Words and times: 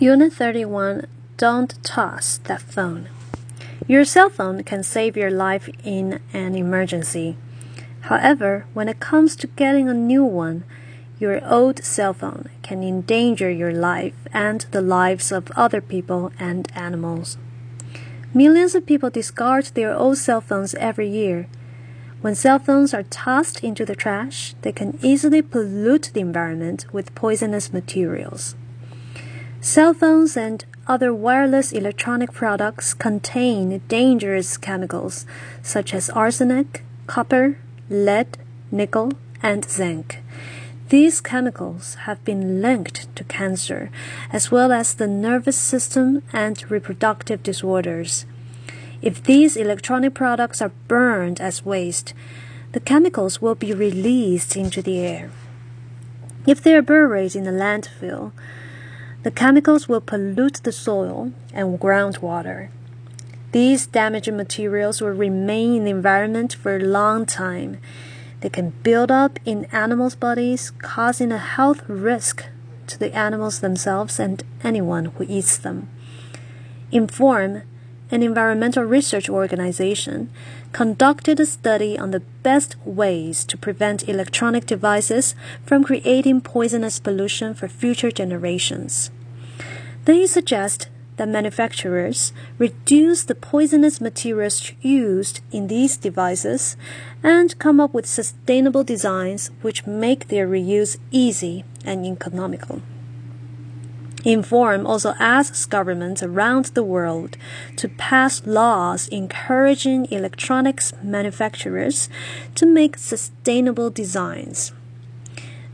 Unit 0.00 0.32
31 0.32 1.06
Don't 1.36 1.80
toss 1.84 2.38
that 2.38 2.60
phone. 2.60 3.08
Your 3.86 4.04
cell 4.04 4.28
phone 4.28 4.64
can 4.64 4.82
save 4.82 5.16
your 5.16 5.30
life 5.30 5.68
in 5.84 6.18
an 6.32 6.56
emergency. 6.56 7.36
However, 8.00 8.66
when 8.74 8.88
it 8.88 8.98
comes 8.98 9.36
to 9.36 9.46
getting 9.46 9.88
a 9.88 9.94
new 9.94 10.24
one, 10.24 10.64
your 11.20 11.40
old 11.48 11.84
cell 11.84 12.12
phone 12.12 12.48
can 12.62 12.82
endanger 12.82 13.48
your 13.48 13.72
life 13.72 14.16
and 14.32 14.62
the 14.72 14.82
lives 14.82 15.30
of 15.30 15.52
other 15.52 15.80
people 15.80 16.32
and 16.40 16.68
animals. 16.74 17.38
Millions 18.34 18.74
of 18.74 18.86
people 18.86 19.10
discard 19.10 19.66
their 19.66 19.94
old 19.94 20.18
cell 20.18 20.40
phones 20.40 20.74
every 20.74 21.08
year. 21.08 21.46
When 22.20 22.34
cell 22.34 22.58
phones 22.58 22.94
are 22.94 23.04
tossed 23.04 23.62
into 23.62 23.84
the 23.84 23.94
trash, 23.94 24.56
they 24.62 24.72
can 24.72 24.98
easily 25.02 25.40
pollute 25.40 26.10
the 26.12 26.20
environment 26.20 26.92
with 26.92 27.14
poisonous 27.14 27.72
materials. 27.72 28.56
Cell 29.64 29.94
phones 29.94 30.36
and 30.36 30.62
other 30.86 31.14
wireless 31.14 31.72
electronic 31.72 32.32
products 32.32 32.92
contain 32.92 33.80
dangerous 33.88 34.58
chemicals 34.58 35.24
such 35.62 35.94
as 35.94 36.10
arsenic, 36.10 36.84
copper, 37.06 37.56
lead, 37.88 38.36
nickel, 38.70 39.12
and 39.42 39.64
zinc. 39.64 40.20
These 40.90 41.22
chemicals 41.22 41.94
have 42.04 42.22
been 42.26 42.60
linked 42.60 43.08
to 43.16 43.24
cancer, 43.24 43.90
as 44.30 44.50
well 44.50 44.70
as 44.70 44.92
the 44.92 45.08
nervous 45.08 45.56
system 45.56 46.22
and 46.30 46.70
reproductive 46.70 47.42
disorders. 47.42 48.26
If 49.00 49.22
these 49.22 49.56
electronic 49.56 50.12
products 50.12 50.60
are 50.60 50.72
burned 50.88 51.40
as 51.40 51.64
waste, 51.64 52.12
the 52.72 52.80
chemicals 52.80 53.40
will 53.40 53.54
be 53.54 53.72
released 53.72 54.56
into 54.56 54.82
the 54.82 54.98
air. 54.98 55.30
If 56.46 56.62
they 56.62 56.74
are 56.74 56.82
buried 56.82 57.34
in 57.34 57.46
a 57.46 57.50
landfill, 57.50 58.32
the 59.24 59.30
chemicals 59.30 59.88
will 59.88 60.02
pollute 60.02 60.60
the 60.62 60.70
soil 60.70 61.32
and 61.54 61.80
groundwater. 61.80 62.68
These 63.52 63.86
damaging 63.86 64.36
materials 64.36 65.00
will 65.00 65.10
remain 65.10 65.76
in 65.76 65.84
the 65.84 65.90
environment 65.90 66.54
for 66.54 66.76
a 66.76 66.84
long 66.84 67.24
time. 67.24 67.78
They 68.42 68.50
can 68.50 68.74
build 68.82 69.10
up 69.10 69.38
in 69.46 69.64
animals' 69.72 70.14
bodies, 70.14 70.70
causing 70.72 71.32
a 71.32 71.38
health 71.38 71.82
risk 71.88 72.44
to 72.86 72.98
the 72.98 73.14
animals 73.16 73.60
themselves 73.60 74.20
and 74.20 74.42
anyone 74.62 75.06
who 75.06 75.24
eats 75.26 75.56
them. 75.56 75.88
Inform, 76.92 77.62
an 78.14 78.22
environmental 78.22 78.84
research 78.84 79.28
organization, 79.28 80.30
conducted 80.70 81.40
a 81.40 81.44
study 81.44 81.98
on 81.98 82.12
the 82.12 82.20
best 82.44 82.76
ways 82.84 83.44
to 83.44 83.58
prevent 83.58 84.08
electronic 84.08 84.66
devices 84.66 85.34
from 85.66 85.82
creating 85.82 86.40
poisonous 86.40 87.00
pollution 87.00 87.52
for 87.54 87.66
future 87.66 88.12
generations. 88.12 89.10
They 90.04 90.26
suggest 90.26 90.88
that 91.16 91.28
manufacturers 91.28 92.32
reduce 92.56 93.24
the 93.24 93.34
poisonous 93.34 94.00
materials 94.00 94.72
used 94.80 95.40
in 95.50 95.66
these 95.66 95.96
devices 95.96 96.76
and 97.22 97.58
come 97.58 97.80
up 97.80 97.92
with 97.92 98.06
sustainable 98.06 98.84
designs 98.84 99.50
which 99.60 99.86
make 99.86 100.28
their 100.28 100.46
reuse 100.46 100.98
easy 101.10 101.64
and 101.84 102.06
economical. 102.06 102.80
Inform 104.24 104.86
also 104.86 105.14
asks 105.18 105.66
governments 105.66 106.22
around 106.22 106.66
the 106.66 106.82
world 106.82 107.36
to 107.76 107.88
pass 107.88 108.46
laws 108.46 109.06
encouraging 109.08 110.06
electronics 110.10 110.94
manufacturers 111.02 112.08
to 112.54 112.64
make 112.64 112.96
sustainable 112.96 113.90
designs. 113.90 114.72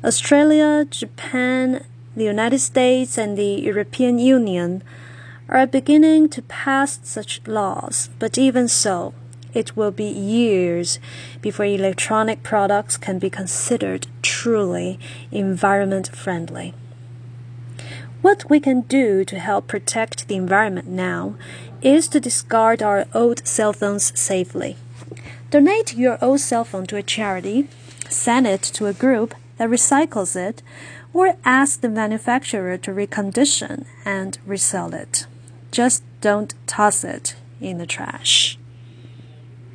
Australia, 0.02 0.84
Japan, 0.90 1.84
the 2.16 2.24
United 2.24 2.58
States 2.58 3.16
and 3.16 3.38
the 3.38 3.62
European 3.62 4.18
Union 4.18 4.82
are 5.48 5.66
beginning 5.66 6.28
to 6.30 6.42
pass 6.42 6.98
such 7.04 7.40
laws, 7.46 8.10
but 8.18 8.36
even 8.36 8.66
so, 8.66 9.14
it 9.54 9.76
will 9.76 9.90
be 9.90 10.04
years 10.04 10.98
before 11.40 11.66
electronic 11.66 12.42
products 12.42 12.96
can 12.96 13.18
be 13.18 13.30
considered 13.30 14.06
truly 14.22 14.98
environment 15.30 16.08
friendly. 16.08 16.74
What 18.22 18.50
we 18.50 18.60
can 18.60 18.82
do 18.82 19.24
to 19.24 19.38
help 19.38 19.66
protect 19.66 20.28
the 20.28 20.36
environment 20.36 20.88
now 20.88 21.36
is 21.80 22.06
to 22.08 22.20
discard 22.20 22.82
our 22.82 23.06
old 23.14 23.46
cell 23.46 23.72
phones 23.72 24.18
safely. 24.18 24.76
Donate 25.50 25.96
your 25.96 26.22
old 26.22 26.40
cell 26.40 26.64
phone 26.64 26.86
to 26.88 26.96
a 26.96 27.02
charity, 27.02 27.66
send 28.10 28.46
it 28.46 28.62
to 28.62 28.86
a 28.86 28.92
group 28.92 29.34
that 29.56 29.70
recycles 29.70 30.36
it, 30.36 30.62
or 31.14 31.34
ask 31.46 31.80
the 31.80 31.88
manufacturer 31.88 32.76
to 32.76 32.92
recondition 32.92 33.86
and 34.04 34.38
resell 34.44 34.94
it. 34.94 35.26
Just 35.70 36.02
don't 36.20 36.54
toss 36.66 37.02
it 37.04 37.36
in 37.58 37.78
the 37.78 37.86
trash. 37.86 38.59